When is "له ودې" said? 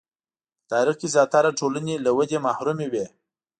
2.05-2.37